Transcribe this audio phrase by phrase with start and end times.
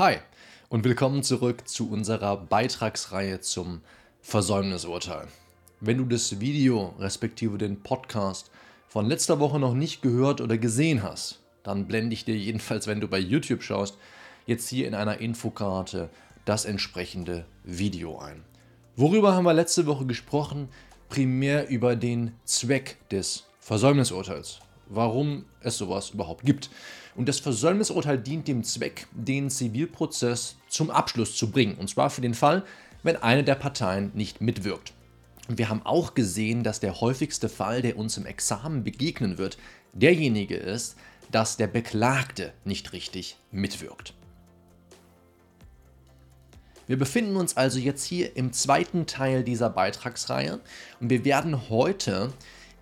[0.00, 0.16] Hi
[0.70, 3.82] und willkommen zurück zu unserer Beitragsreihe zum
[4.22, 5.28] Versäumnisurteil.
[5.80, 8.50] Wenn du das Video respektive den Podcast
[8.88, 13.02] von letzter Woche noch nicht gehört oder gesehen hast, dann blende ich dir jedenfalls, wenn
[13.02, 13.98] du bei YouTube schaust,
[14.46, 16.08] jetzt hier in einer Infokarte
[16.46, 18.42] das entsprechende Video ein.
[18.96, 20.70] Worüber haben wir letzte Woche gesprochen?
[21.10, 24.60] Primär über den Zweck des Versäumnisurteils.
[24.90, 26.68] Warum es sowas überhaupt gibt.
[27.14, 31.76] Und das Versäumnisurteil dient dem Zweck, den Zivilprozess zum Abschluss zu bringen.
[31.76, 32.64] Und zwar für den Fall,
[33.02, 34.92] wenn eine der Parteien nicht mitwirkt.
[35.48, 39.58] Und wir haben auch gesehen, dass der häufigste Fall, der uns im Examen begegnen wird,
[39.92, 40.96] derjenige ist,
[41.30, 44.14] dass der Beklagte nicht richtig mitwirkt.
[46.86, 50.58] Wir befinden uns also jetzt hier im zweiten Teil dieser Beitragsreihe
[50.98, 52.32] und wir werden heute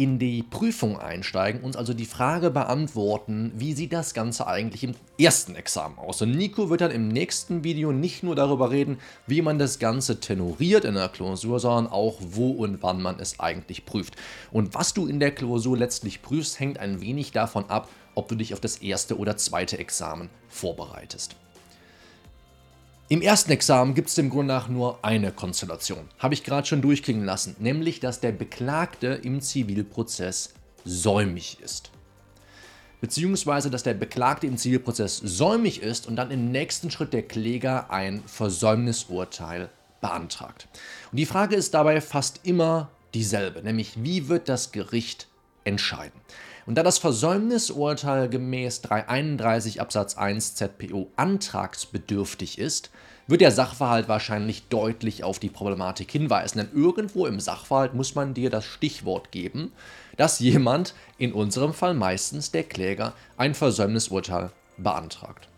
[0.00, 4.94] in die Prüfung einsteigen, uns also die Frage beantworten, wie sieht das Ganze eigentlich im
[5.18, 6.22] ersten Examen aus.
[6.22, 10.18] Und Nico wird dann im nächsten Video nicht nur darüber reden, wie man das Ganze
[10.18, 14.16] tenoriert in der Klausur, sondern auch, wo und wann man es eigentlich prüft.
[14.50, 18.36] Und was du in der Klausur letztlich prüfst, hängt ein wenig davon ab, ob du
[18.36, 21.36] dich auf das erste oder zweite Examen vorbereitest.
[23.12, 26.08] Im ersten Examen gibt es dem Grunde nach nur eine Konstellation.
[26.20, 31.90] Habe ich gerade schon durchklingen lassen, nämlich dass der Beklagte im Zivilprozess säumig ist.
[33.00, 37.90] Beziehungsweise, dass der Beklagte im Zivilprozess säumig ist und dann im nächsten Schritt der Kläger
[37.90, 40.68] ein Versäumnisurteil beantragt.
[41.10, 45.26] Und die Frage ist dabei fast immer dieselbe, nämlich wie wird das Gericht
[45.64, 46.20] entscheiden?
[46.70, 52.92] Und da das Versäumnisurteil gemäß 331 Absatz 1 ZPO antragsbedürftig ist,
[53.26, 56.58] wird der Sachverhalt wahrscheinlich deutlich auf die Problematik hinweisen.
[56.58, 59.72] Denn irgendwo im Sachverhalt muss man dir das Stichwort geben,
[60.16, 65.48] dass jemand, in unserem Fall meistens der Kläger, ein Versäumnisurteil beantragt.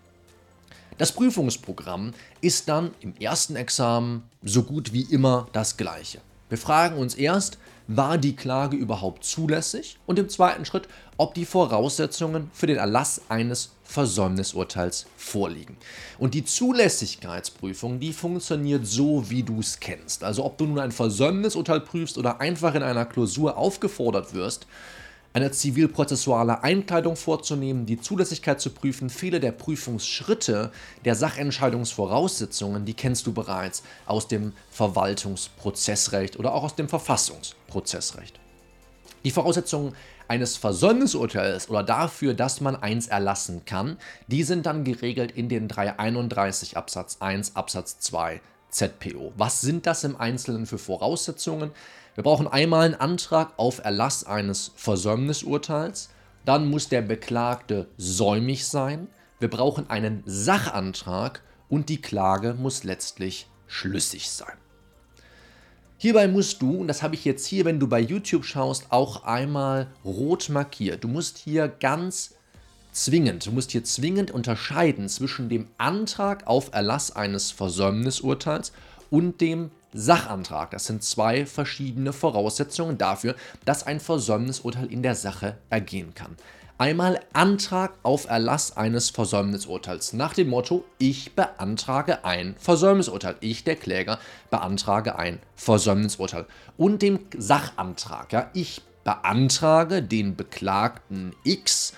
[0.97, 6.23] Das Prüfungsprogramm ist dann im ersten Examen so gut wie immer das gleiche.
[6.53, 7.57] Wir fragen uns erst,
[7.89, 9.97] war die Klage überhaupt zulässig?
[10.05, 10.87] Und im zweiten Schritt,
[11.17, 15.79] ob die Voraussetzungen für den Erlass eines Versäumnisurteils vorliegen.
[16.19, 20.25] Und die Zulässigkeitsprüfung, die funktioniert so, wie du es kennst.
[20.25, 24.67] Also ob du nun ein Versäumnisurteil prüfst oder einfach in einer Klausur aufgefordert wirst,
[25.33, 29.11] eine zivilprozessuale Einkleidung vorzunehmen, die Zulässigkeit zu prüfen.
[29.11, 30.71] Viele der Prüfungsschritte
[31.05, 38.39] der Sachentscheidungsvoraussetzungen, die kennst du bereits aus dem Verwaltungsprozessrecht oder auch aus dem Verfassungsprozessrecht.
[39.25, 39.95] Die Voraussetzungen
[40.29, 45.69] eines Versäumnisurteils oder dafür, dass man eins erlassen kann, die sind dann geregelt in den
[45.69, 48.41] 331 Absatz 1 Absatz 2
[48.73, 49.33] ZPO.
[49.37, 51.71] Was sind das im Einzelnen für Voraussetzungen?
[52.15, 56.11] Wir brauchen einmal einen Antrag auf Erlass eines Versäumnisurteils,
[56.45, 59.07] dann muss der Beklagte säumig sein,
[59.39, 64.57] wir brauchen einen Sachantrag und die Klage muss letztlich schlüssig sein.
[65.97, 69.25] Hierbei musst du, und das habe ich jetzt hier, wenn du bei YouTube schaust, auch
[69.25, 71.05] einmal rot markiert.
[71.05, 72.35] Du musst hier ganz
[72.93, 78.73] zwingend, du musst hier zwingend unterscheiden zwischen dem Antrag auf Erlass eines Versäumnisurteils
[79.11, 80.71] und dem Sachantrag.
[80.71, 86.37] Das sind zwei verschiedene Voraussetzungen dafür, dass ein Versäumnisurteil in der Sache ergehen kann.
[86.79, 93.37] Einmal Antrag auf Erlass eines Versäumnisurteils nach dem Motto, ich beantrage ein Versäumnisurteil.
[93.41, 94.19] Ich, der Kläger,
[94.51, 96.47] beantrage ein Versäumnisurteil.
[96.77, 101.93] Und dem Sachantrag, ja, ich beantrage den Beklagten X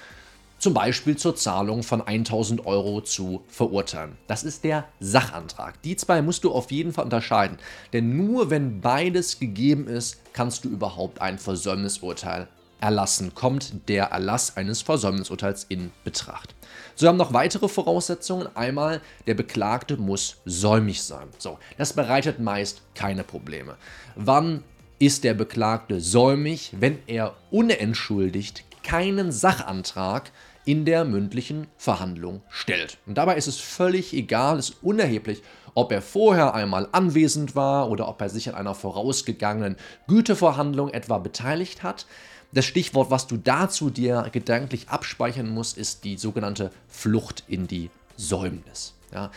[0.65, 4.17] zum Beispiel zur Zahlung von 1000 Euro zu verurteilen.
[4.29, 5.83] Das ist der Sachantrag.
[5.83, 7.59] Die zwei musst du auf jeden Fall unterscheiden,
[7.93, 12.49] denn nur wenn beides gegeben ist, kannst du überhaupt ein Versäumnisurteil
[12.81, 16.55] erlassen, kommt der Erlass eines Versäumnisurteils in Betracht.
[16.95, 18.49] So haben noch weitere Voraussetzungen.
[18.57, 21.29] Einmal, der Beklagte muss säumig sein.
[21.37, 23.77] So, das bereitet meist keine Probleme.
[24.17, 24.65] Wann
[24.99, 30.31] ist der Beklagte säumig, wenn er unentschuldigt keinen Sachantrag
[30.65, 32.99] in der mündlichen Verhandlung stellt.
[33.07, 35.43] Und dabei ist es völlig egal, es ist unerheblich,
[35.75, 39.77] ob er vorher einmal anwesend war oder ob er sich an einer vorausgegangenen
[40.07, 42.07] Güteverhandlung etwa beteiligt hat.
[42.53, 47.91] Das Stichwort, was du dazu dir gedanklich abspeichern musst, ist die sogenannte Flucht in die
[48.17, 48.95] Säumnis.
[49.13, 49.31] Ja,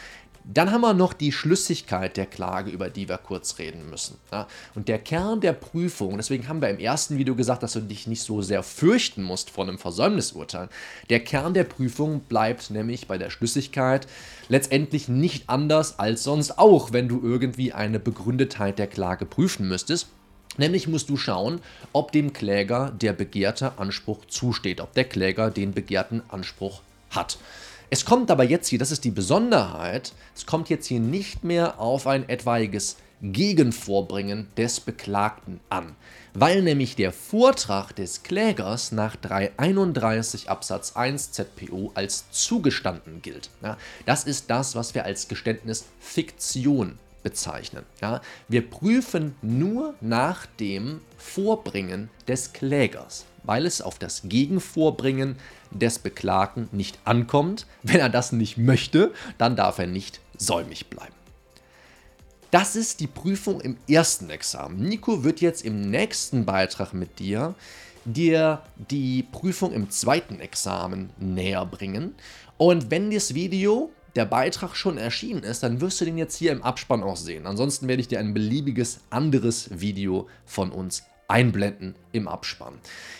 [0.53, 4.17] dann haben wir noch die Schlüssigkeit der Klage, über die wir kurz reden müssen.
[4.75, 8.07] Und der Kern der Prüfung, deswegen haben wir im ersten Video gesagt, dass du dich
[8.07, 10.69] nicht so sehr fürchten musst vor einem Versäumnisurteil.
[11.09, 14.07] Der Kern der Prüfung bleibt nämlich bei der Schlüssigkeit
[14.47, 20.07] letztendlich nicht anders als sonst auch, wenn du irgendwie eine Begründetheit der Klage prüfen müsstest.
[20.57, 21.59] Nämlich musst du schauen,
[21.91, 27.37] ob dem Kläger der begehrte Anspruch zusteht, ob der Kläger den begehrten Anspruch hat.
[27.89, 31.79] Es kommt aber jetzt hier, das ist die Besonderheit, es kommt jetzt hier nicht mehr
[31.79, 35.95] auf ein etwaiges Gegenvorbringen des Beklagten an,
[36.33, 43.49] weil nämlich der Vortrag des Klägers nach 331 Absatz 1 ZPO als zugestanden gilt.
[43.63, 47.83] Ja, das ist das, was wir als Geständnisfiktion bezeichnen.
[48.01, 55.37] Ja, wir prüfen nur nach dem Vorbringen des Klägers, weil es auf das Gegenvorbringen
[55.71, 57.65] des Beklagten nicht ankommt.
[57.83, 61.15] Wenn er das nicht möchte, dann darf er nicht säumig bleiben.
[62.51, 64.79] Das ist die Prüfung im ersten Examen.
[64.79, 67.55] Nico wird jetzt im nächsten Beitrag mit dir
[68.05, 72.15] dir die Prüfung im zweiten Examen näher bringen.
[72.57, 76.51] Und wenn das Video, der Beitrag schon erschienen ist, dann wirst du den jetzt hier
[76.51, 77.45] im Abspann auch sehen.
[77.45, 82.75] Ansonsten werde ich dir ein beliebiges anderes Video von uns einblenden im Abspann.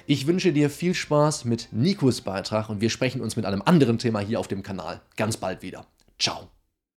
[0.06, 3.98] Ich wünsche dir viel Spaß mit Nikos Beitrag und wir sprechen uns mit einem anderen
[3.98, 5.86] Thema hier auf dem Kanal ganz bald wieder.
[6.19, 6.50] Ciao.